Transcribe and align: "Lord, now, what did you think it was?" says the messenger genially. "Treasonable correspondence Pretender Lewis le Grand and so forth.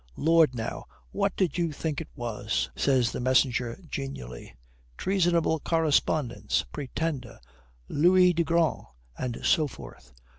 "Lord, 0.17 0.55
now, 0.55 0.85
what 1.11 1.35
did 1.35 1.59
you 1.59 1.71
think 1.71 2.01
it 2.01 2.09
was?" 2.15 2.71
says 2.75 3.11
the 3.11 3.19
messenger 3.19 3.79
genially. 3.87 4.55
"Treasonable 4.97 5.59
correspondence 5.59 6.65
Pretender 6.71 7.39
Lewis 7.87 8.33
le 8.35 8.43
Grand 8.43 8.85
and 9.19 9.37
so 9.43 9.67
forth. 9.67 10.11